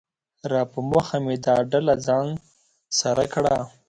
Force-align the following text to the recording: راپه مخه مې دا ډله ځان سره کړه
راپه 0.51 0.79
مخه 0.91 1.17
مې 1.25 1.35
دا 1.45 1.55
ډله 1.71 1.95
ځان 2.05 2.27
سره 2.99 3.23
کړه 3.33 3.55